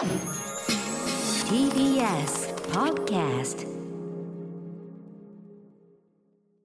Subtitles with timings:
[0.00, 0.08] TBS
[2.72, 3.68] Podcast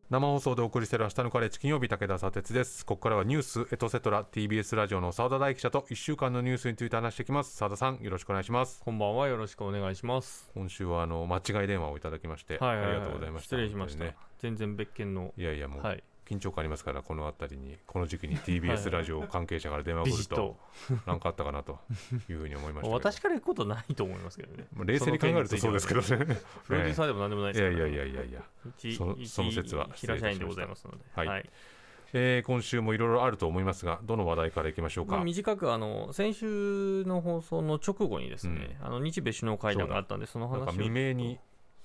[0.10, 10.50] 生放送でお送りしている明日のカレッジ金曜日武田砂鉄ですここからはニュースエトセトラ TBS ラジオの澤田大記者と1週間のニュースについて話していきます澤田さんよろしくお願いしますこんばんはよろしくお願いします。
[10.54, 14.06] 今週はあの間違い電話をいただきまして、はいはいはい、ありがとうございました失礼しました。
[14.06, 15.34] ね全然別件の。
[15.36, 16.04] いやいやもう、はい。
[16.28, 20.58] 緊張感ありますからこの辺りにこの時期に TBS ラジオ関係者から電話来ると。
[21.06, 21.80] 何かあったかなと
[22.30, 24.66] いうふうに思いました私から行くことないと思いますけどね。
[24.74, 26.08] まあ冷静に考えるとそうですけどね。
[26.66, 28.42] プロデューサーでも何でもないですから、いやいやいやいやいや。
[28.78, 31.04] 一その一その説は平社員でございますので。
[31.14, 31.28] はい。
[31.28, 31.50] はい。
[32.14, 41.40] えー今週もいろいろあると思いますがどの話題からいきましょうか、まあ、短くあの先週の放送の直後にですね、あの日米首脳会談があったんでその話をなんか未明に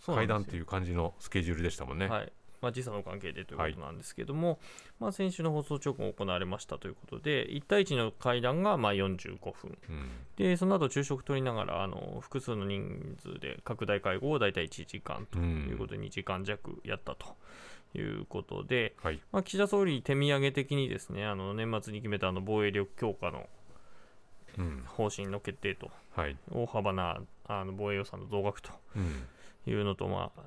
[0.07, 2.07] 会談とういう感じのスケジュールでしたもんね。
[2.07, 4.59] はいまあ、時差の関係でということなんですけども、
[4.99, 10.11] まあ、先週の放送直後行われましたということで、1対1の会談がまあ45分、うん。
[10.37, 17.37] でその後昼食取りながらあの複数の人数で拡大会合を大体1時間ということで2時間弱やったと
[17.95, 19.21] いうことで、はい。
[19.33, 23.49] まあ、岸田総理、手土産的にですねあの年末に決めたあの防衛力強化の
[24.59, 24.83] うん。
[24.87, 26.37] 方針の決定とはい。
[26.53, 29.27] 大幅なあの防衛予算の増額とうん。
[29.67, 30.43] いうのと、まあ、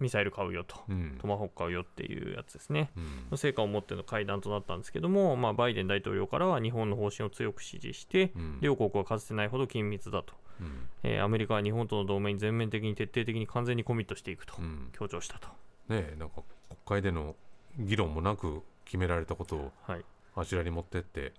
[0.00, 1.18] ミサイル買うよと、うん。
[1.20, 2.90] トマホーク買うよっていうやつですね。
[2.96, 3.26] うん。
[3.30, 8.58] の成果を持っての会談となったんですけども、まあ、バイデン大統領からは日本の方針を強く支持して、うん。
[8.60, 10.88] 両国はかつてないほど緊密だと、うん。
[11.02, 14.88] えーアメリカは日本との同盟に全面的に徹底的に完全にコミットしていくとうん。
[14.92, 15.48] 強調したと。
[15.88, 16.42] ねえなんか
[16.86, 17.34] 国会での
[17.78, 21.32] 議論もなく決められたことをはい、あちらに持ってって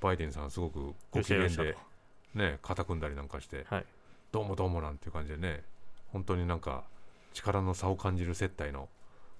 [0.00, 1.76] バイデンさんすごくご機嫌で
[2.34, 3.86] ね肩組んだりなんかしてはい、
[4.30, 5.62] どうもどうもなんていう感じでね
[6.12, 6.84] 本当になんか
[7.32, 8.88] 力の差を感じる接待の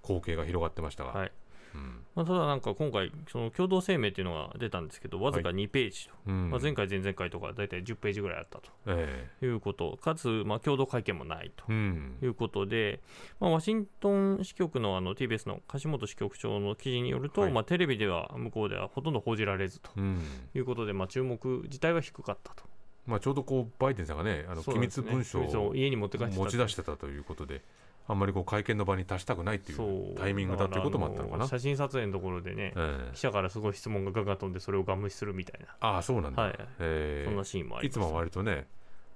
[0.02, 1.32] 光景が広がってましたが、はい。
[1.74, 2.04] うん。
[2.14, 6.50] まあ、ただなんか今回、その共同声明っていうのが出たんですけど、わずか2ページと、うん。
[6.50, 8.70] まあ、前回、前々回とか大体10ページぐらいあったと。
[8.86, 9.46] えい。
[9.46, 11.70] うこと、かつ、まあ、共同会見もないと。
[11.72, 13.00] いうことで、
[13.40, 17.52] まあ、ワシントン支局のあの TBS の樫本支局長の記事によると、はい。
[17.52, 20.20] まあ、テレビでは向こうではほとんど報じられずとうん。
[20.54, 22.64] いうことで、まあ、注目自体は低かったと。
[23.06, 27.62] まあ、ちょうどこうバイデンさんがねあの機密文書をを家に持って帰ってた持ち出してたということで
[28.08, 31.46] あんまりこう会見の場に達したくないっていうタイミングだということもあったのかな。
[31.46, 33.14] 写真撮影のところでね、ええ。
[33.14, 36.54] 記者からすごい質問がガガ飛んで、それをガン無視するみたいな、ああそうなんだ、はい。
[36.80, 37.24] ええ。
[37.26, 37.86] そんなシーンもあり。
[37.88, 38.66] いつもは割とね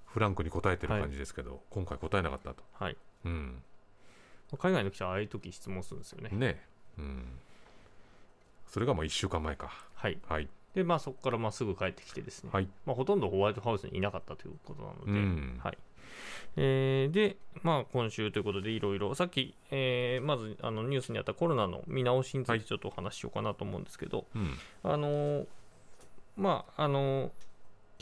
[0.06, 3.62] フランクに答えてる感じですけど、今回答えなかったと、はい、うん、
[4.56, 6.30] 海外の記者はああいう時質問するんですよね。
[6.32, 6.64] ね。
[6.96, 7.24] うん、
[8.68, 9.72] それがまあ1週間前か。
[9.94, 12.68] はい、はいで、まあ、そこからまあすぐ帰ってきてですね、はい。
[12.84, 15.58] まあ、ほとんどホワイトハウスにいなかったということなので、うん。
[15.64, 15.78] はい。
[16.56, 22.60] えーで、まあ、今週ということで、いろいろ、さっき、えーまずあのニュースにあったコロナの見直しについはい。
[22.60, 24.54] てちょっとお話ししようかなと思うんですけど、うん。
[24.82, 25.46] あのー
[26.36, 27.30] まあ、あのー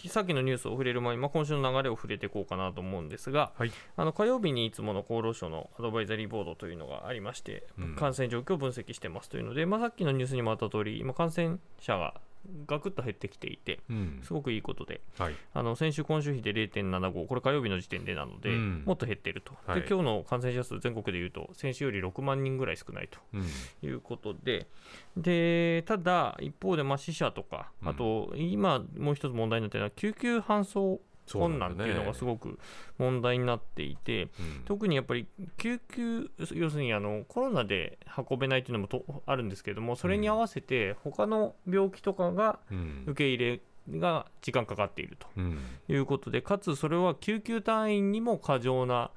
[0.09, 3.71] さっきのニュースを触れる前に、まあ、今週の流れを触れていこうかなと思うんですが、はい。
[3.97, 7.95] あの火曜日にいつもの厚労省のアドバイザリーボードというのがありまして、うん。
[7.95, 12.21] 感染状況を分析してますというので、まあ、さっきのニュースにもあった通り、今、感染者が
[12.67, 14.21] ガクッと減ってきていて、うん。
[14.23, 15.35] すごくいいことで、はい。
[15.53, 18.83] あの先週、今週比で0.75、これ火曜日の時点でなので、うん。
[18.85, 19.81] もっと減っていると、はい。
[19.81, 23.45] で今日の感染者数、全国でいうと、先週より6万人ぐらい少ないとうん。
[23.83, 24.67] いうことで、
[25.17, 27.89] でただ、一方でまあ死者とか、うん。
[27.89, 32.59] あと今、もう一つ問題になっているのは、救急搬送困難っていうのがすく、ごく
[32.99, 34.31] 問題になっていて、うん。
[34.65, 35.27] 特にやっぱり
[35.57, 37.99] 救急、要するにあのコロナで
[38.31, 43.05] 運べないっていうのもとあるんですけれども、それに合わせて、他の病気とかがうん。
[43.07, 43.61] 受け入れ
[43.99, 45.59] が時間かかっているとうん。
[45.89, 49.11] いうことで、かつそれは救急隊員にも過剰な、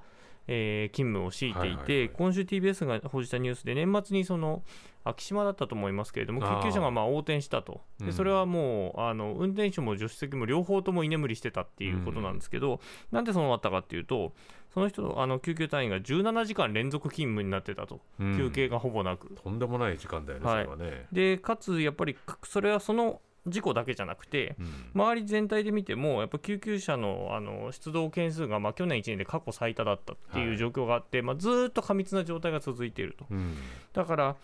[0.47, 2.09] えー勤務を強いていて、はいはいはい。
[2.09, 4.63] 今週 TBS が報じたニュースで、年末にその
[5.03, 8.05] 昭島だったと思いますけれども、救急車がまあ横転したと、うん。
[8.07, 12.79] でそれはもうあの運転手も助手席も両方とも居眠りしてたっていうことなんですけど、
[13.11, 14.33] なんでそうなったかっていうと、
[14.73, 18.37] その人、あの救急隊員が17時間連続勤務になってたと、うん。
[18.37, 19.35] 休憩がほぼなく。
[19.41, 21.07] とんでもない時間だよね、はいそれはね。
[21.11, 24.67] でかつやっぱりそれはその事故だけじゃなくて、うん。
[24.93, 33.25] 周り全体で見ても、やっぱ救急車のあの出動件数がまあ去年1年で過去最多だったっていう状況があって、まあ、ずーっと過密な状態が続いていると。
[33.29, 33.55] うん。
[33.93, 34.35] だから、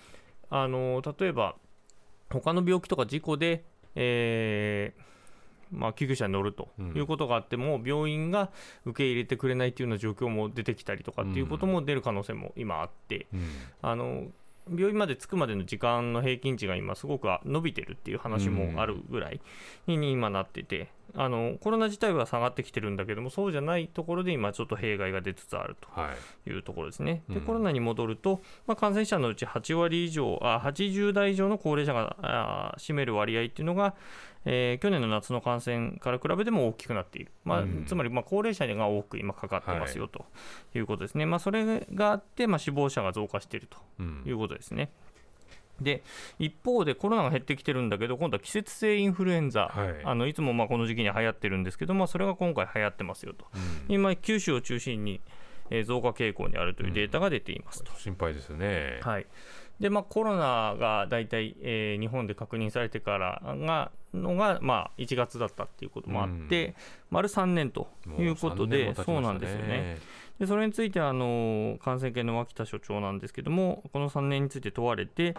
[0.49, 1.55] あの例えば、
[2.29, 3.63] 他の病気とか事故で、
[3.95, 5.13] えー
[5.73, 8.51] まあ、救急車に乗るということがあっても、病院が
[8.85, 13.47] 受け入れてくれないというような状況も出てきたりとかっていうことも出る可能性も今あって、うん。
[13.81, 14.27] あの
[14.69, 19.41] 病院まで着くまでの時間の平均値が今、すごく伸びてるっていう話もあるぐらい
[19.87, 27.23] に今なってて、あのコロナ自体は下がってきてるんだけどもそうじゃないところで今ちょっと弊害が出つつあるはいというところですね。
[27.29, 33.95] でうんコロナに戻ると、まあ、感染者のうち8割以上あ80代以上の高齢者があ占める割合っていうのが、
[34.45, 40.25] えー去年の夏の感染から比べても大きくなっている、まあうんつまりまあ高齢者が多く今かかってますよと
[40.73, 41.25] いうことですね。
[41.25, 44.89] まあ、それがあって、まあ、死亡者が増加しているとうんいうことですね。
[45.81, 46.03] で
[46.39, 50.01] 一方でコロナが減ってきてるんだけど今度は季節性インフルエンザ、はい。
[50.03, 53.93] あのいつもまあこの時期に流行ってるんですけど、まあ、それが今回流行ってますよと、うん。
[53.93, 55.21] 今九州を中心に、
[55.69, 57.91] えー増加傾向にあるというデータが出ていますと。
[57.97, 58.99] 心配ですよね。
[59.01, 59.25] はい
[59.79, 66.75] でまあ、コロナが大体、えー日本で確認されてからがのが、まあ、1月だったっていうこともあって、
[67.09, 67.87] 丸3年と
[68.19, 69.97] いうことで、もう三年も経ちましたそうなんですよね。。
[70.39, 75.29] でそれについてあの感染研の脇田所長なんですけども、この3年について問われて、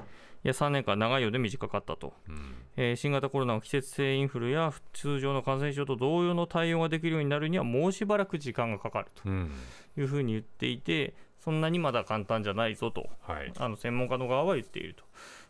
[0.44, 9.50] いや3年間長いようで短かったと、うんえー新型コロナの季節性インフルや通常の感染症と同様の対応ができるようになるには、もうしばらく時間がかかるうん
[9.94, 11.14] というふうに言っていて、
[11.44, 13.52] そんなにまだ簡単じゃないぞと、はい。
[13.58, 15.05] あの専門家の側は言っていると。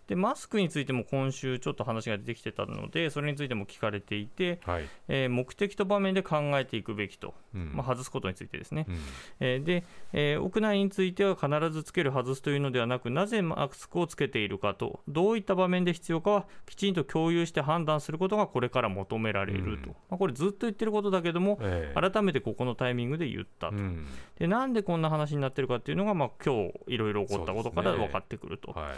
[0.09, 4.89] でマスクについても今週ちょっと話が出てきてたのでそれについても聞かれていて、はい。
[5.09, 7.73] えー目的と場面で考えていくべきと、うん。
[7.75, 8.97] まあ、外すことについてですね、うん。
[9.41, 19.97] えーで、えー屋内については必ずつける外すというのではなくなぜマスクをつけているかとどういった場面で必要かはきちんと共有して判断することがこれから求められると、うん。
[20.11, 22.11] まあ、これずっと言ってることだけどもええ。
[22.11, 24.07] 改めてここのタイミングで言ったと、うん。
[24.39, 28.73] でなんでこんな話になってるかっていうのが、まあ、今日いろいろ起こったことから分かってくると。
[28.73, 28.93] は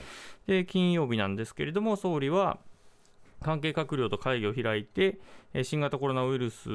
[0.46, 0.50] い。
[0.50, 2.58] で金曜日なんですけれども、総理は
[3.42, 5.18] 関係閣僚と会議を開いて、
[5.52, 6.68] えー新型コロナウイルス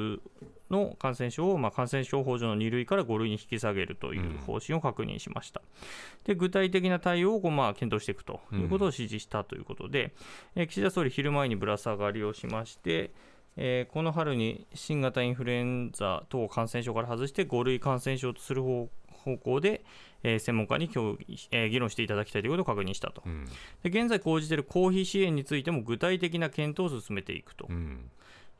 [0.70, 5.60] の感染症を、まあ、感染症法上の2類から5類に引き下げるという方針を確認しました。
[6.24, 10.14] で具体的な対応をまあ、検討していくということを指示したということで、
[10.54, 13.12] えー岸田総理、昼前にぶら下がりをしまして、
[13.56, 18.88] えーこの春に新型インフルエンザ等感染症から外して5類感染症とする方
[19.22, 19.84] 方向で、
[20.22, 23.22] えー専門家に協議し、えー議論していただきたいということを確認したと。
[23.24, 23.44] うん。
[23.82, 28.10] で現在講じている公費支援についても具体的な検討を進めていくと、うん。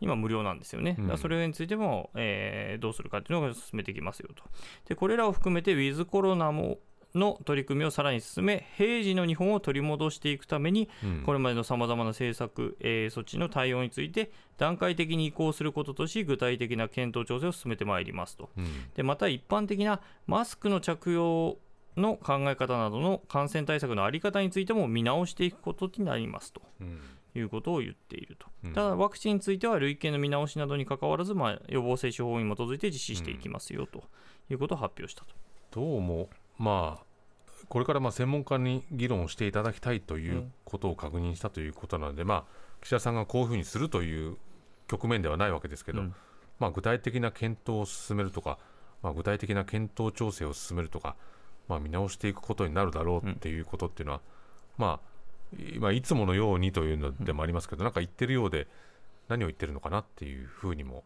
[0.01, 1.09] 今、無料なんですよね、うん。
[1.09, 4.43] だそれについても、えーどうするかというのを進めていきますよと、
[4.89, 6.79] でこれらを含めて、ウィズコロナも
[7.15, 11.23] の取り組みをさらに進め、平時の日本を取り戻していくために、うん。
[11.25, 18.51] これまでのさまざまな政策、えー措置の対応について、段階的に移行することとし、具体的な検討調整を進めてまいりますと。
[18.57, 18.67] うん。
[18.95, 21.59] でまた一般的なマスクの着用
[21.97, 26.63] の考え方などの感染対策の在り方についても見直していくことになりますと。
[26.81, 27.01] うん。
[27.35, 28.73] いうことを言っていると、うん。
[28.75, 34.05] ただワクチンについては類型の見直しなどに関わらず、まあ、予防接種法に基づいて実施していきますよと
[34.51, 35.35] いうことを発表したと。
[35.71, 36.29] どうも
[36.63, 37.05] まあ
[37.69, 42.45] これからまあ専門家に議論をしていただきたいといううんことを確認したということなので、まあ
[42.83, 44.37] 岸田さんがこういうふうにするという
[44.87, 46.15] 局面ではないわけですけど、うん。
[46.61, 48.59] まあ具体的な検討を進めるとか、
[49.03, 51.17] まあ具体的な検討調整を進めるとか、
[51.69, 54.21] まあ見直していくことになるだろうっていうことっていうのは、
[54.79, 58.69] まあ今いつものようにというのでもありますけど、なんか言ってるようで
[59.29, 61.05] 何を言ってるのかなっていうふうにも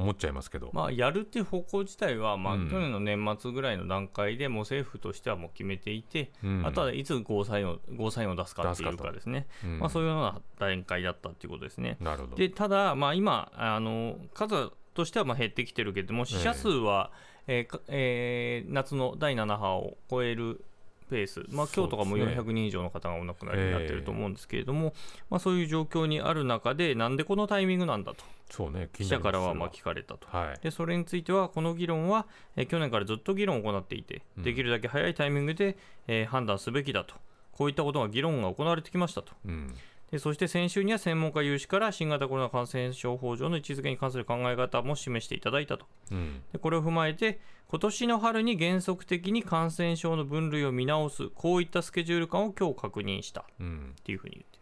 [0.00, 0.70] 思っちゃいますけど。
[0.72, 11.96] まあ、やるっていう方向自体は、まあうん去年の年末ぐらいの段階でもう政府としてはもう決めていて、うんあとはいつゴーサインをゴーサインを出すかっていうかとかですね、うんまあ、そういうような段階だったっていうことですね。
[12.00, 12.36] なるほど。
[12.36, 17.10] でただ、まあ、今あの、数としてはまあ減ってきてるけれども、死者数は、
[17.46, 20.64] えーかえー夏の第7波を超える
[21.10, 24.94] ペース、まあ今日とかもそうですね400人以上の方がお亡くなりになっていると思うんですけれども、
[25.28, 30.26] まあ、そういう状況にある中で、なんでこのタイミングなんだと、そうね、気記者からはまあ聞かれたと。
[30.28, 30.60] はい。
[30.62, 32.26] でそれについては、この議論は、
[32.56, 35.76] えー去年からずっと議論を行っていて、うんできるだけ早いタイミングで、
[36.06, 37.14] えー判断すべきだと、
[37.52, 39.32] こういったことが議論が行われてきましたと。
[39.44, 39.74] うん。
[40.10, 45.86] でそして先週には専門家有志から新型コロナ感染症法上の位置づけに関する考え方も示していただいたと。
[46.10, 46.42] うん。
[46.52, 53.44] でこれを踏まえて、今年の春に原則的に感染症の分類を見直す、こういったスケジュール感を今日確認した。
[53.60, 53.94] うん。
[54.00, 54.60] っていうふうに言って。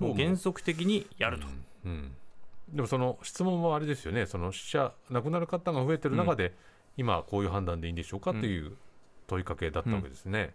[0.00, 1.46] ももう原則的にやると。
[1.84, 2.12] うん、
[2.68, 6.54] でもその質問もあれですよね、その死者、亡くなる方が増えてる中で、
[6.96, 8.76] 今、こういう判断でいいんでしょうかうんという
[9.26, 10.54] 問いかけだったわけですね、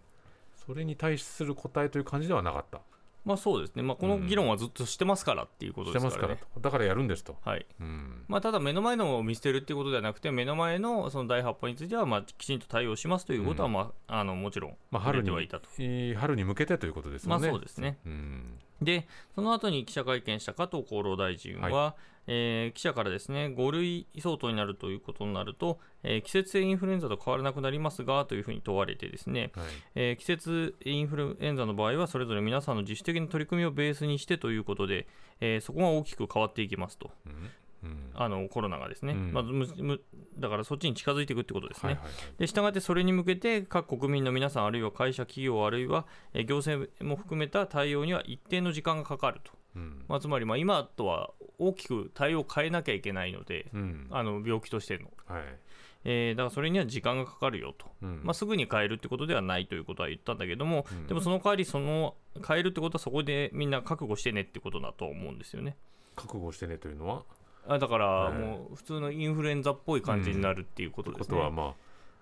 [0.66, 2.80] それに対する答えという感じではなかった、
[3.24, 6.34] まあそうですね、まあ、この議論はずっとしてますからっていうことしですからね。
[6.34, 7.66] てますからと、だからやるんですと、はい。
[7.80, 8.24] うん。
[8.26, 13.74] まあ、ただ、目の前のを見捨てるっていうことではなくて、目の前のその第8波については、まあ、きちんと対応しますということは、うん。
[13.74, 15.68] まあ、あのもちろんまあ、春にはいたと。
[15.78, 17.40] えー春に向けてということですよね。
[17.40, 17.98] まあそうですね。
[18.06, 18.58] うん。
[18.80, 29.66] で、その後に記者会見した加藤厚労大臣は、はえー記者からですね5類相当になるということになると、えー季節性インフルエンザと変わらなくなりますがというふうに問われてですね、はい。
[29.94, 35.06] えー季節インフルエンザの場合はそれぞれ皆さんの自主的な取り組みをベースにしてということで、
[35.40, 37.10] えーそこが大きく変わっていきますと。
[37.26, 37.50] うん。
[37.84, 38.10] うん。
[38.14, 39.32] あのコロナがですね、うん。
[39.32, 40.00] まずむむ
[40.38, 41.94] だからそっちに近づいていくってことですね。
[41.94, 42.14] はいはいはい。
[42.38, 49.61] でしたがってそれに向けて各国民の皆さんあるいは会社企業あるいはえー行政も含めた対応には一定の時間がかかると、うん
[50.08, 54.06] まあ、つまりまあ今とは大きく対応を変えなきゃいけないので、うん。
[54.10, 55.42] あの病気としての、はい。
[56.04, 58.20] えーだからそれには時間がかかるよと、うん。
[58.24, 61.06] まあ、すぐに変えるってことではないということは言ったんだけども、うん。
[61.06, 65.76] でもその代わりその変えるってことはそこでみんな覚悟してねってことだと思うんですよね。
[66.16, 67.22] 覚悟してねというのは？
[67.68, 68.34] あだからはい。
[68.34, 71.26] もう普通のインフルエンザっぽい感じになるっていうことですね。
[71.28, 71.74] ことはま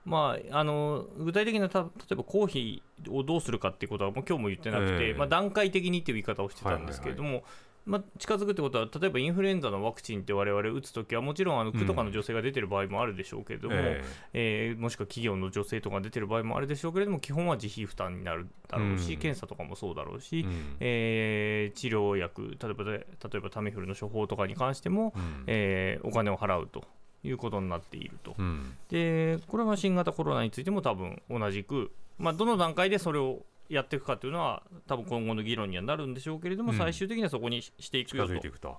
[0.04, 5.14] まあ、あの具体的なた例えば公費をどうするかっていうことはもう今日も言ってなくて、ええ。
[5.14, 7.45] まあ、段階的にっていう言い方をしてたんですけれども、
[7.87, 14.02] まあ、近づくってことは例えばインフルエンザのワクチンって我々打つときはもちろんあの区とかの女性が出てる場合もあるでしょうけれども、え
[14.33, 14.75] え。
[14.76, 20.76] ーもしくは企業の女性とか出てる場合もあるでしょうけれども基本は自費負担になるだろうし、うん検査とかもそうだろうし、うん。
[20.80, 25.45] えー治療薬例えばで例えばタミフルの処方とかに関しても、うん。
[25.47, 26.85] えーお金を払うと
[27.22, 28.34] いうことになっていると。
[28.38, 28.76] うん。
[28.88, 36.78] でこれは新型コロナについても多分同じく、まあ、どの段階でそれをやっていくかというのは多分今後の議論にはなるんでしょうけれども、うん。
[36.78, 38.58] 最終的にはそこにししていく近よと。
[38.58, 38.78] と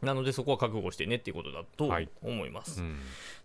[0.00, 2.08] なのでそこは覚悟してねっていうことだとはい。
[2.22, 3.00] 思います、うん。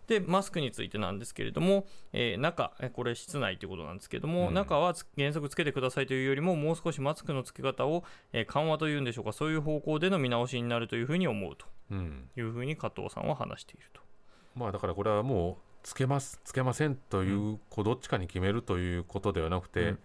[0.06, 4.54] でマスクについてなんですけれども、えー中えこれ室内ということなんですけれども、うん。
[4.54, 12.28] 中はつ原則つけてくださいというよりももう少しマスクのつけ方を、えー緩和というんでしょうかそういう方向での見直しになるというふうに思うとうん。
[12.36, 14.03] いうふうに加藤さんは話していると。
[14.54, 19.98] まあだからこれはもうつけますつけませんという、こうどっちかに決めるということではなくて、うん。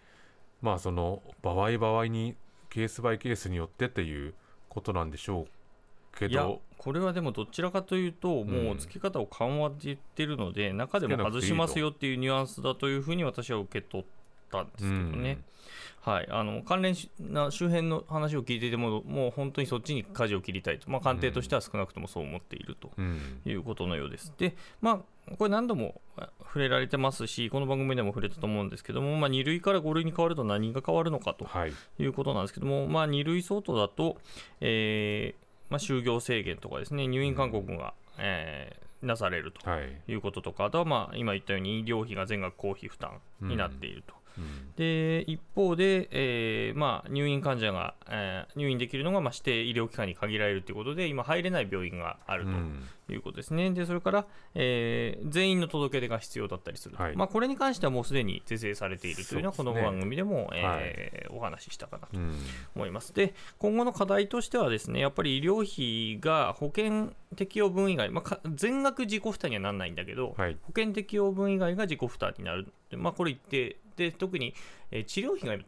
[0.62, 2.36] まあその場合場合に
[2.70, 4.34] ケースバイケースによってっていう
[4.68, 5.48] ことなんでしょ
[6.14, 14.06] うけいやどこれはでもどちらかというと、もう付け方を緩和って言ってるので、中でも外しますよっていうニュアンスだというふうに私は受け取っ
[14.50, 15.40] たんですけどね。
[16.02, 22.90] はい、あの関連しな周辺の話を聞いていても、もう本当にそっちに舵を切りたいと、まあ、官邸としては少なくともそう思っていると
[23.46, 24.34] いうことのようです。
[24.38, 31.74] で、まあ、これ何度もあ触れられてますし、この番組でも触れたと思うんですけども、まあ、2類から5類に変わると何が変わるのかとはい。
[32.00, 34.18] いうことなんですけども、まあ、2類相当だと、
[34.62, 44.14] えーまあ、就業制限とかですね、入院勧告が、えーなされるとはい、いうこととか、あとはまあ今言ったように医療費が全額公費負担になっていると。
[44.40, 44.74] うん。
[44.76, 52.50] で一方で、えーまあ、入院患者が、えー入院できるのが、まあ、指定医療機関に限られるということで、今、入れない病院があると。
[52.50, 53.72] うんいうことですね。
[53.72, 54.26] で、それから、
[54.56, 62.36] えー全員の届け出が必要だったりすると、はいまあ、これに関してはもうすでに是正されているというのは、この番組でも、えーお話ししたかなとうん
[62.76, 63.14] 思います。
[63.14, 72.72] で、今後の課題としてはですね、やっぱり医療費が保険適用分以外、まあか、全額自己負担にはならないんだけど、はい保険適用分以外が自己負担になる。
[72.90, 74.54] でまあ、これ言って、で特に、
[74.92, 75.64] えー治療費が今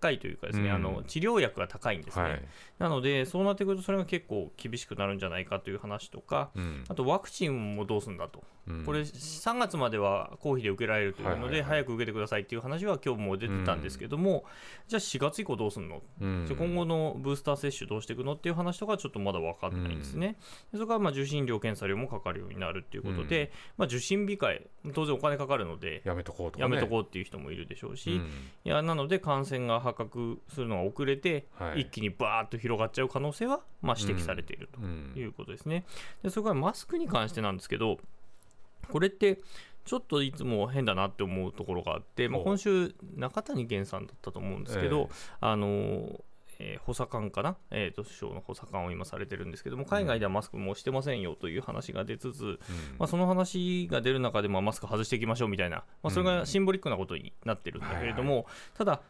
[0.00, 0.74] 高いというかですね、うん。
[0.74, 2.22] あの治療薬が高いんですね。
[2.22, 2.42] はい。
[2.78, 6.84] なので、そうなってくると、それが結構厳しくなるんじゃないかという話とか、うん。
[6.88, 8.84] あとワクチンもどうするんだと、うん。
[8.84, 14.44] これ、3月までは公費で受けられるというので、早く受けてくださいっていう話は今日も出てたんですけども、
[14.88, 16.44] じゃあ4月以降どうするの、うん。
[16.46, 20.36] じゃあ今後のブースター接種どうしていくのっていう話とか、ちょっとまだ分かんないんですね。
[20.72, 28.26] でそれからまあ受診料、検査料もかかるようになるっていうことで、まあ、受診控え、当然お金かかるので、やめとこうとか、ね、やめとこうっていう人もいるでしょうし、うん。
[28.64, 31.82] いやなので感染が発覚するのが遅れて、はい。
[31.82, 35.12] 一気にバーッと広がっちゃう可能性は、まあ、指摘されているとうん。
[35.16, 35.84] いうことですね。
[36.22, 37.98] でそれからマスクに関してなんですけど、
[38.90, 39.40] これって
[39.84, 46.20] ちょっといつも変だなって思うところがあって、まあ、今週、中谷源さんだったと思うんですけど、えあのー
[46.58, 52.58] えー補佐官かな、えー、と首相の補佐官を今されてるんですけども、海外ではマスクもうしてませんよという話が出つつ、うん。
[52.98, 59.02] まあ、その話が出る中で、まあ、マスク外していきましょうみたいな、まあ、それがシンボリックなことになってるんだけれども、ただ、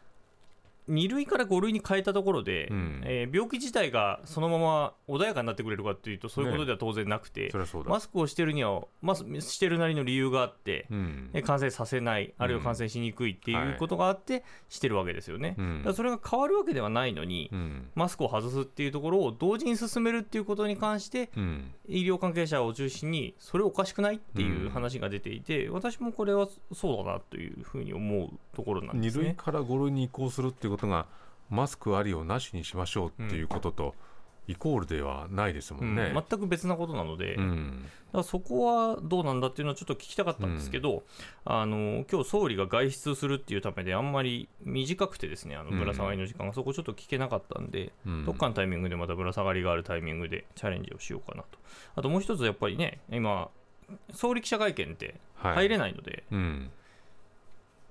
[0.89, 3.01] 2類から5類に変えたところで、うん。
[3.05, 7.89] えー病気自体がそのまま穏やかになってくれるかというと、そういうことでは当然なくて、そりゃそうだ。
[7.89, 11.29] マスクをしてるには、マスしてるなりの理由があって、うん。
[11.33, 15.55] え感染させない、あるいは感染しにくいっていうことがあって、してるわけですよね。
[15.57, 15.83] うん。
[15.83, 17.89] だそれが変わるわけではないのに、うん。
[17.95, 21.71] マスクを外すっていうところを同時に進めるっていうことに関して、うん。
[21.87, 29.23] 医療関係者を中心に、それおかしくないっていう話が出ていて、私もこれはそうだなというふうに思うところなんで2すね。
[29.25, 31.07] 類から5類に移行するっていうことが
[31.49, 33.95] マスクありをなしにしましょうっていうことと
[34.47, 35.93] イコールではないですもうん。
[35.93, 36.13] んね。
[36.13, 41.03] 全く別なことなので、だかうんらそこはどうなんだっていうのはちょっと聞きたかったんですけど、
[41.43, 45.79] あの今日総理が外出するっていうためで、あんまり短くてですね、あのうん。
[45.79, 48.25] ぶら下がりの時間が、そこちょっと聞けなかったんで、うん。
[48.25, 51.59] どっかのタイミングでまたぶら下がりがあるタイミングでチャレンジをしようかなと。
[51.95, 53.49] あともう一つ、やっぱりね、今、
[54.13, 55.55] 総理記者会見ってはい。
[55.55, 56.71] 入れないので、うん、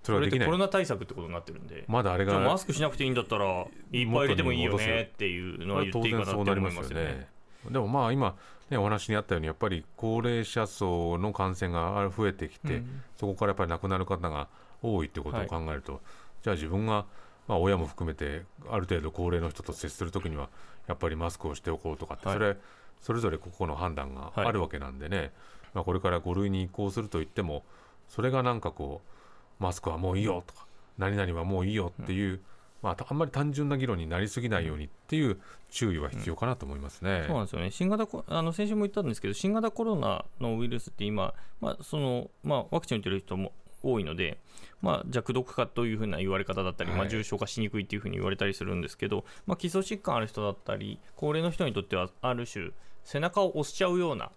[0.07, 0.59] そそれはできない。
[0.59, 7.29] ナ対策ってことになってるんで、まだあれじゃあマがスクしなくていいんだったら、いっぱい入れてもいいよねっていうのは言っ当ていいかなって思い然そうなりまますすよね。
[7.71, 8.37] でもまあ今
[8.71, 13.03] ね、お話にあったようにやっぱり高齢者層の感染が増えてきて、うん。
[13.17, 14.49] そこからやっぱり亡くなる方が
[14.83, 16.01] 多いってことを考えると、
[16.43, 17.07] じゃあ自分が、
[17.47, 20.49] まあ、親も含めてある程度高齢の人と接するときには
[20.89, 22.37] やっぱりマスクをしておこうとかって、はい。
[22.37, 22.57] それ
[23.01, 25.31] それぞれ個々の判断があるわけなんでね、
[25.75, 27.63] まあ、これから5類に移行すると言っても
[28.09, 29.11] それがなんかこう
[29.59, 30.67] マスクはもういいよとか
[30.99, 32.41] 何々はもういいよっていう、
[32.83, 35.39] まあ、たあんまり単純な議論になりすぎないようにっていう
[35.71, 37.25] 注意は必要かなと思いますね。
[37.27, 37.71] そうなんですよね。
[37.71, 44.39] 新型コあの先週も言ったんですけど、新型コロナのウイルスって今、まあそのまあ、ワクチンを打ってる人も多いので、
[44.83, 46.99] まあ、弱毒化というふうな言われ方だったり、はい。
[47.01, 52.71] まあ、重症化しにくいっていうふうに言われたりするんですけど、まあ、基礎疾患ある人だったり、高齢の人にとっては、ある種、
[53.05, 54.31] 背中を押しちゃうような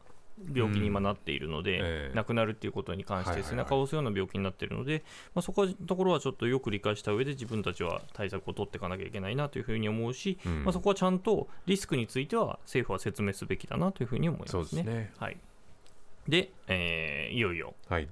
[0.54, 2.16] 病気に今なっているので、ええ。
[2.16, 5.04] 亡くなるっていうことに関して背中を押すような病気になっているので、
[5.36, 10.64] まあ、そこのところはちょっとよく理解した上で自分たちは対策を取っていかなきゃいけないなというふうに思うし、うん。
[10.64, 14.52] まあ、そこはちゃんとリスクについては政府は説明すべきだなというふうに思いますね。
[14.52, 15.14] そうですね。
[15.18, 15.38] はい、
[16.28, 17.76] で、えーいよいよ。
[17.88, 18.08] はい、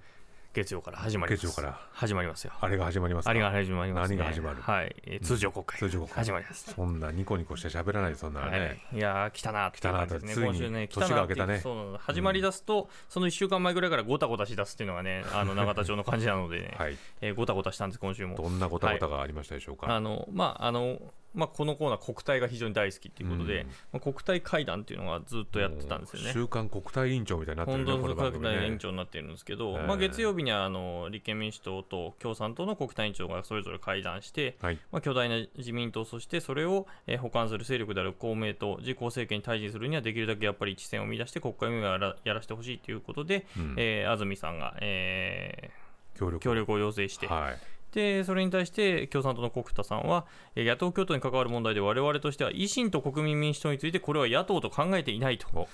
[0.58, 1.46] 月曜から始まります。
[1.46, 1.80] 月曜から。
[1.94, 2.54] 始まりますよ。
[2.60, 3.30] あれが始まりますか？
[3.30, 4.18] あれが始まります、ね。
[4.18, 4.62] 何が始まる？
[4.64, 6.74] はい、えー通常国会、通常国会始まります。
[6.74, 11.60] そんなニコニコして喋らないでそんなのね、はい、いやー来たなっていう感じですね、来たな今週ね、年が明けたね。
[11.60, 18.36] そう始まりだすと、その1週間前ぐらいからごたごたしだすっていうのがね、 あの永田町の感じなのでね、はい、えーごたごたしたんです、今週も。
[18.36, 21.00] どんなごたごたがありましたでしょうか、あのまああの
[21.34, 23.68] まあ、このコーナー、国体が非常に大好きということで、うん。
[23.68, 26.32] まあ、国体会談っていうのがずっとやってたんですよね。
[26.34, 28.80] 週刊国対委員長みたいになってるね、本当のこの番組国体委員ね。
[28.80, 29.88] 長になっているんですけど、ええ。
[29.88, 43.76] まあ、月曜日にはあの立憲民主党と共産党の国対委員長がそれぞれ会談して、はい、まあ、巨大な自民党、そしてそれを、えー補完する勢力である公明党、自公政権に対峙するにはできるだけやっぱり一線を見出して国会運営をやらせてほしいということで、うん。
[43.78, 45.72] えー安住さんが、え
[46.18, 47.58] 協力ー協力を要請して、はい、
[47.94, 50.26] でそれに対して共産党の国田さんは、
[50.56, 55.48] えー野党共闘に関わる問題で我々としては維新と国民民主党についてこれは野党と考えていないと。
[55.54, 55.68] お、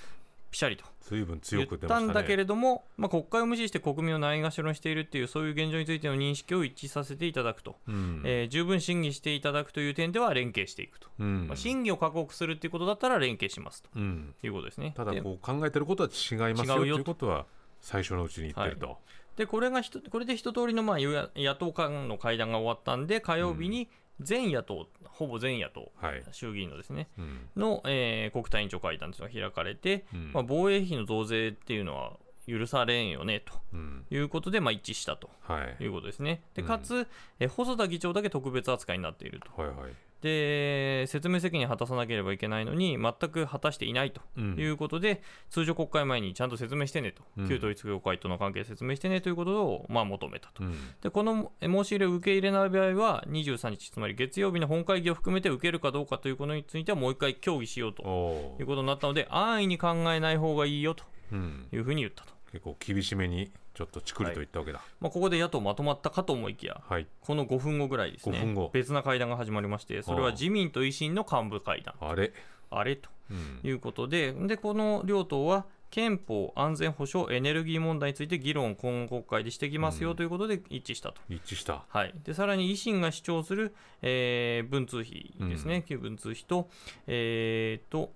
[0.50, 0.84] ピシャリと。
[1.02, 1.88] 随分言強くったね。
[1.88, 8.22] たんだけれども、まあ、国会を無視して国民をないがしろにしているっていうそういう現状についての認識を一致させていただくと、うん。
[8.24, 13.90] えー十分審議していただくという点では連携していくと、うんまあ、審議を確保するっていうことだったら連携しますと。
[13.96, 14.94] うん、いうことですね。
[14.96, 17.46] ただでこう考えてることは違いますよと違うよいうことは
[17.80, 18.98] 最初のうちに言ってると。
[19.36, 23.88] でこれがひとこれで一通りのまあ与野野党間の会談が終わったんで火曜日に
[24.20, 27.48] 全野党、ほぼ全野党はい、衆議院のですねうん。
[27.56, 30.30] の、えー国対委員長会談というのが開かれて、うん。
[30.32, 32.12] まあ、防衛費の増税っていうのは
[32.46, 34.04] 許されんよねとうん。
[34.10, 35.82] いうことで、まあ、一致したとはい。
[35.82, 36.42] いうことですね。
[36.54, 36.68] でうん。
[36.68, 37.08] かつ、
[37.40, 39.60] えー細田議長だけ特別扱いになっていると。
[39.60, 39.92] はいはい
[40.24, 44.56] で説明責任を果たさなければいけないのに全く果たしていないとうん。
[44.58, 47.48] いうことで、通常国会前にちゃんと説明してねと、うん。
[47.48, 50.64] 旧統一教会との関係説明してねということを、まあ、求めたと。
[50.64, 50.74] うん。
[51.02, 61.68] でこのえ申し入れを受け入れない場合は23日つまり月曜日の本会議を含めて受けるかどうかということについてはもう一回協議しようということになったので安易に考えない方がいいよとうん。
[61.72, 64.80] いうふうに言ったと、結構厳しめにちょっとチクリと言ったわけだ。
[65.00, 68.38] まあ、ここで野党まとまったかと思いきやはい、この5分後ぐらいですね。
[68.38, 68.70] 5分後。
[68.72, 71.94] 別な会談が始まりましてそれは自民と維新の幹部会談。
[72.00, 72.32] あれ、
[72.70, 73.60] あれとうん。
[73.68, 81.20] いうことででこの両党は憲法安全保障エネルギー問題について議論を今国会でしてきますよということで一致したと。
[81.28, 81.84] 一致した。
[81.88, 86.68] はい、でさらに維新が主張する、えー文通費ですね、旧文通費と,、
[87.08, 88.12] えーと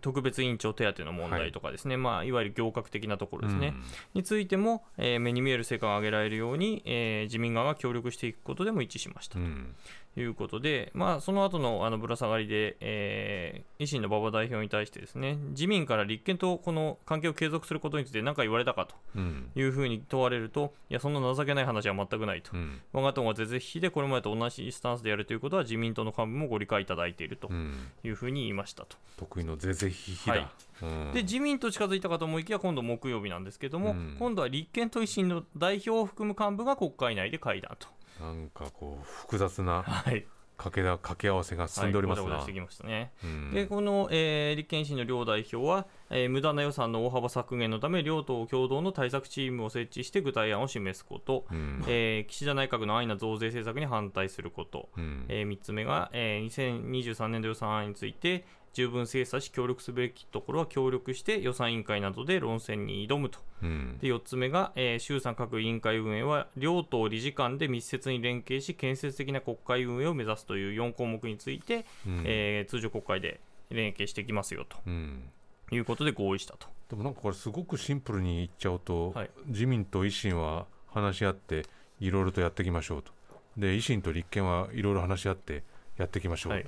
[0.00, 1.96] 特別委員長手当の問題とかですね、い。
[1.96, 3.74] まあ、いわゆる行革的なところですね、
[4.14, 9.38] についても、えー目に見える成果が上げられるように、えー自民側が協力していくことでも一致しました。
[9.38, 9.44] うん。
[9.44, 9.74] うん
[10.14, 19.50] ということで、まあ、その後のあのぶら下がりで、えー維新の馬場代表に対してですね自民から立憲とこの関係を継続することについて何か言われたかとうん。
[19.54, 22.50] いうふうに問われるといやそんな情けない話は全くないと。
[22.52, 22.80] うん。
[22.92, 27.76] 我が党が是々非々でこれまでと同じスタンスでやるということは自民党の幹部もご理解いただいているとうん。
[28.02, 28.96] いうふうに言いましたと。
[29.18, 30.32] 得意のぜぜひひだ。
[30.34, 30.48] はい。
[30.82, 31.12] うん。
[31.12, 34.16] で自民と近づいたかと思いきや今度木曜日なんですけども、うん。
[34.18, 37.88] 今度は立憲と維新の代表を含む幹部が国会内で会談と。
[38.20, 42.52] なんかこう複雑なはい、掛けだ掛け合わせが進んでおりますして。
[42.52, 43.12] きましたね。
[43.22, 43.50] うん。
[43.52, 51.84] でこの、えー立憲維新の両代表は、えー無駄な予算の大幅削減のため両党共同の対策チームを設置して具体案を示すこと、うん。
[51.86, 55.26] えー岸田内閣の安易な増税政策に反対すること、うん。
[55.28, 58.44] え3つ目が、えー2023年度予算案について
[58.78, 63.40] 十分精査し協力すべきところは協力して予算委員会などで論戦に挑むと。
[63.60, 63.98] うん。
[64.00, 72.22] で4つ目が、えー衆参各委員会運営は両党理事間で密接に連携し建設的な国会運営を目指すという4項目について、うん。
[72.24, 74.76] えー通常国会で連携していきますよと。
[74.86, 75.24] うん。
[75.72, 76.68] いうことで合意したと。
[76.88, 79.30] でもなんかこれすごくシンプルに言っちゃうと、はい。
[79.46, 81.64] 自民と維新は話し合って
[81.98, 83.10] いろいろとやっていきましょうと。
[83.56, 85.64] で維新と立憲はいろいろ話し合って
[85.96, 86.66] やっていきましょう、はい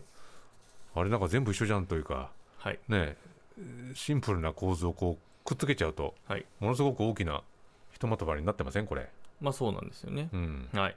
[0.95, 2.79] あれなんか全部一緒じゃんというかはい。
[2.89, 3.17] ね
[3.95, 6.45] シンプルな構図をこうくっつけちゃうと、はい。
[6.61, 7.43] ものすごく大きな
[7.93, 8.87] ひとまとまりになってません？
[8.87, 9.09] これ、
[9.41, 10.29] まあそうなんですよね。
[10.33, 10.37] う。
[10.37, 10.97] ん、はい。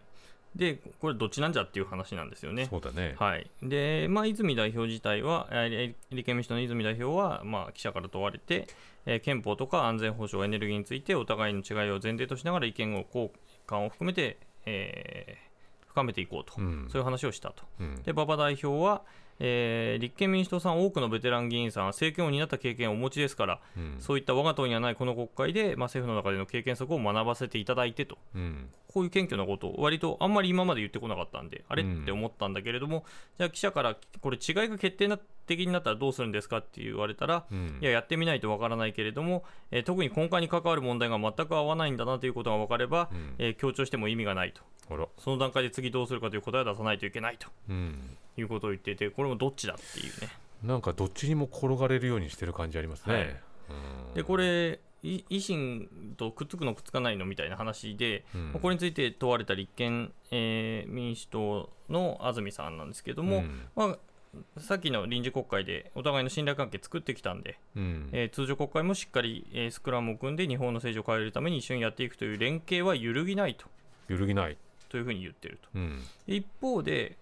[0.56, 2.68] で、これどっちなんじゃっていう話なんですよね。
[2.70, 8.68] そうだね、はい、で、まあ、泉代表自体は、えー立憲民主党の泉代表は、まあ、記者から問われて、
[9.08, 13.32] えー憲法とか安全保障、エネルギーについてお互いの違いを前提としながら意見を交
[13.66, 15.54] 換を含めて、えー
[15.88, 16.88] 深めていこうと、うん。
[16.88, 17.64] そういう話をしたと。
[17.80, 19.02] うんで、馬場代表は、
[19.40, 23.96] えー立憲民主党さん、多くのベテラン議員さんは政権を担った経験をお持ちですから、うん。
[24.00, 28.18] そういった我が党にはないこの国会で、まあ、政府の中での経験則を学ばせていただいてと。
[28.36, 28.70] うん。
[28.94, 33.06] こういう謙虚なことを割とあんまり今まで言ってこなかったんで、あれうんって思ったんだけれども、
[33.40, 35.10] じゃあ記者からこれ違いが決定
[35.48, 37.80] 的になったらどうするんですかって言われたら、うん。
[37.82, 43.36] いや、やってみないとわからないけれども、えー特に根幹に関わる問題が全く合わないんだなということが分かれば、うん。
[43.40, 44.62] えー強調しても意味がないと。
[44.90, 45.08] あら。
[45.18, 47.48] その段階で次どうするかという答えを出さないといけないと。
[47.70, 48.18] うん。
[48.38, 50.30] いうことを言っていて、これもどっちだっていうね。
[50.64, 53.24] なんかどっちにも転がれるようにしてる感じありますね、はい。
[53.24, 54.14] うん。
[54.16, 58.60] で、これ、い維新とくっつくのくっつかないのみたいな話で、うん。
[58.62, 63.68] これについて問われた立憲、えー民主党の安住さんなんですけども、うん。
[63.76, 68.10] まあ、さっきの臨時国会でお互いの信頼関係作ってきたんで、うん。
[68.14, 73.66] えー通常国会もしっかり、えースクラムを組んで日本の政治を変えるために一緒にやっていくという連携は揺るぎないと。
[74.08, 74.58] 揺るぎない、
[74.94, 75.70] というふうに言ってると。
[75.74, 77.18] うん一方で、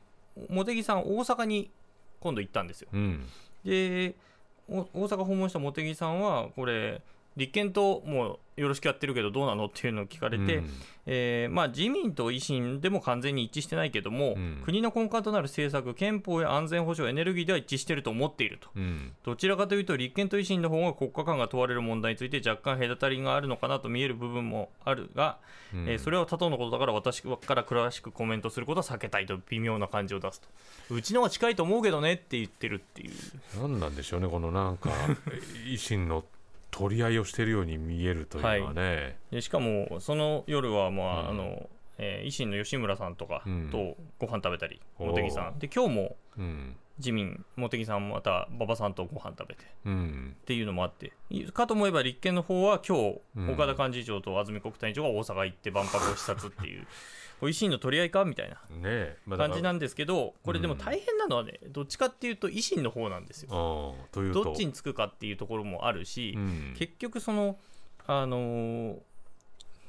[0.49, 1.71] 茂木さん、大阪に
[2.19, 2.89] 今度行ったんですよ。
[2.91, 3.25] うん
[3.63, 4.13] で、
[4.67, 7.01] お大阪訪問した茂木さんは、これ、
[7.37, 10.69] 立憲ともうよろしくやってるけどどうなのっていうのを聞かれて、うん
[11.07, 18.69] えーまあ、自民と維新でも完全に一致してないけども、うん国の根幹となる政策、憲法や安全保障、エネルギーでは一致していると思っていると。
[18.75, 25.37] うんどちらかというと、立憲と維新の方が国家間が問われる問題について若干隔たりがあるのかなと見える部分もあるが、
[25.73, 30.47] うんえーそれは他党のことだから私から詳しくコメントすることは避けたいと微妙な感じを出すと。
[30.93, 33.11] うちのは近いと思うけどねって言ってるっていう。
[33.59, 34.89] 何なんでしょうねこのなんか
[35.65, 36.23] 維新の
[36.71, 41.27] 取り合いをしてるように見えるというのはね、でしかも、その夜は、まあうん。
[41.29, 43.69] あのえー維新の吉村さんとかうん。
[43.69, 45.13] とご飯食べたり、おー。
[45.13, 45.59] 茂木さん。
[45.59, 46.75] で、今日もうん。
[46.97, 49.65] 自民、茂木さんまた馬場さんとご飯食べて。
[49.85, 50.35] うん。
[50.39, 53.49] っていうのもあって、いかと思えば立憲の方は今日、うん。
[53.53, 56.87] 岡田幹事長と安住国対委員長が大阪行って万博を視察っていう、
[57.41, 58.23] これ維新の取り合いか？
[58.23, 60.79] みたいな感じなんですけど、これでもうん。
[60.79, 63.95] 大変なのはね、どっちかっていうと維新の方なんですよ。
[64.13, 66.75] どっちにつくかっていうところもあるし、うん。
[66.77, 67.57] 結局その、
[68.05, 68.97] あのー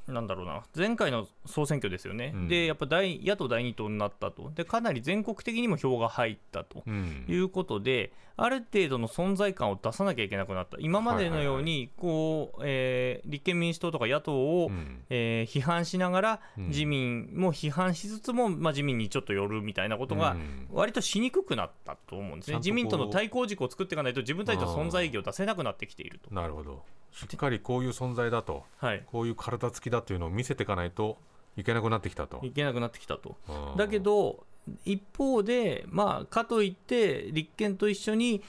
[0.09, 0.63] なんだろうな。
[0.77, 2.49] 前回の総選挙ですよね、うん。
[2.49, 4.51] でやっぱ大野党第2党になったと。
[4.55, 7.25] で、かなり全国的にも票が入ったとうん。
[7.29, 15.05] いうことで、ある程度の存在感を出さなきゃいけなくなった、今までのようにこう、えー立憲民主党とか野党を、うん。
[15.09, 16.69] えー批判しながら、うん。
[16.69, 20.69] 自民も批判しつつも、まあ、自民にちょっと寄るみたいなことがうん。
[20.73, 26.35] 割としにくくなったと思うんですね、自民との対抗軸を作っていかないと、自分たちの存在意義を出せなくなってきていると。
[26.35, 26.83] なるほど。
[27.13, 29.03] しっかりこういう存在だとはい。
[29.07, 31.19] こういう体つきだというのを見せていかないと
[31.57, 33.37] いけなくなってきたといけなくなってきたと。
[33.77, 34.45] だけど、
[34.85, 38.43] 一方で、まあ、かといって、立憲と一緒に、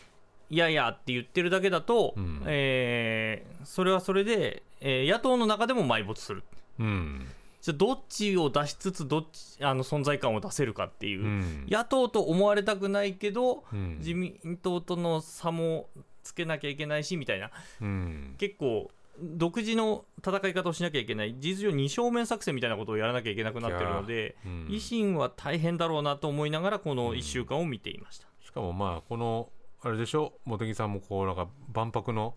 [0.49, 6.43] いやいやって言ってるだけだと、うんえーそれはそれで、えー野党の中でも埋没する。
[6.79, 7.27] うん
[7.61, 15.89] じゃどっちを出しつつ、どっちあの存在感を出せるかっていう、うん野党と思われたくないけど、うん自民党との差も
[16.23, 17.51] つけなきゃいけないしみたいな、
[17.81, 24.67] うん結構、独自の戦い方をしなきゃいけない、事実上、二正面作戦みたいなことをやらなきゃいけなくなってるので、うん。
[24.67, 28.27] 維新は大変だろうなと思いながら、この1週間を見ていました。
[28.43, 29.49] しかもまあこの
[29.81, 30.33] あれでしょ？
[30.45, 32.35] 茂木さんもこうなんか万博の、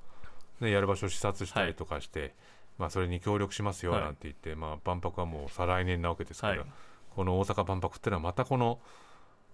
[0.61, 2.35] ね、やる場所を視察したりとかして、
[2.79, 6.67] まあ、それに協力しますよはいなんて言って、まあ、万博はもう再来年なわけですから、はい。
[7.15, 8.81] この大阪万博っていうのはまたこの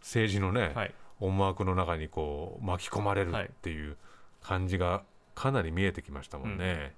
[0.00, 3.96] 政治のね、はい、思惑の中にこう巻き込まれるはいっていう
[4.40, 5.02] 感じが
[5.34, 6.94] かなり見えてきましたもんね。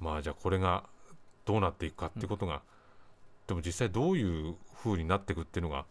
[0.00, 0.84] まあじゃあこれが
[1.44, 2.62] どうなっていくかっていうことが、
[3.46, 5.84] でも実際どういう風になっていくっていうのが、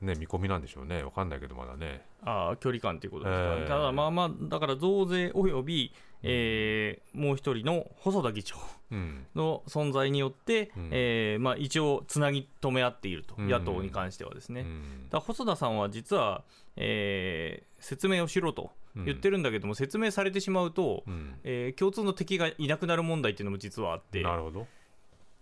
[0.00, 1.02] ね、見込みなんでしょうね。
[1.02, 2.04] 分かんないけどまだね。
[2.24, 3.60] ああ距離感ということですか、ね。
[3.62, 8.56] えーただ、まあまあ、だから増税および、えーもう一人の細田議長
[8.90, 9.26] うん。
[9.34, 10.88] の存在によって、うん。
[10.92, 13.48] えーまあ、一応、つなぎ止め合っていると、うん。
[13.48, 14.60] 野党に関してはですね。
[14.60, 15.08] うん。
[15.08, 16.44] だから細田さんは実は、
[16.76, 24.66] えー説明をしろと言ってるんだけども、説明されてしまうと、うんえー共通の敵がいなくなる問題っていうのも実はあって、なるほど。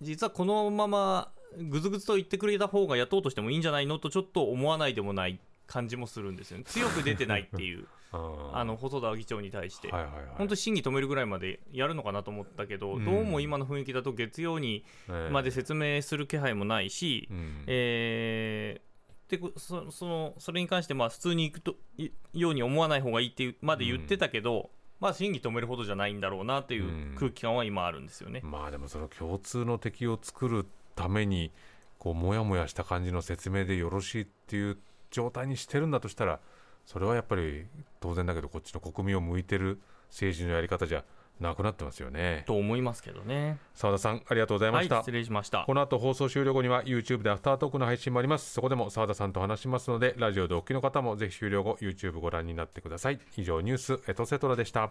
[0.00, 6.64] 実はこのままぐずぐずと言ってくれた方が野党としてもいいんじゃないのとちょっと思わないでもない感じもするんですよね。
[6.68, 9.90] 強く出てないっていう、あ あの細田議長に対して。
[9.90, 18.91] はいはいはい、本当、審議止めるぐらいまでやるのかなと思ったけど、うんどうも今の雰囲気だと月曜にええまで説明する気配もないし、うんえー
[19.36, 28.40] っってくそそのそれに関してまあ普通に行くといように思わない方がいいってまで言ってたけど、まあ審議止めるほどじゃないんだろうなっていう空気感は今あるんですよね。
[28.42, 31.50] まあでもその共通の敵を作るために
[31.98, 34.78] こうもやもやした感じの説明でよろしいっていう
[35.10, 36.40] 状態にしてるんだとしたら
[36.84, 37.66] それはやっぱり
[38.00, 41.04] 当然だけどこっちの国民を向いてる政治のやり方じゃ
[41.40, 42.44] なくなってますよね。
[42.46, 43.58] と思いますけどね。
[43.74, 45.64] 澤田さんありがとうございました、はい、失礼しました。
[45.66, 48.52] この後放送終了後には YouTube でアフタートークの配信もあります。
[48.52, 53.20] そこでも澤田さんと話しますのでラジオでお聞きの方もぜひ終了後 YouTube ご覧になってください。
[53.36, 54.90] 以上ニュースエトセトラでした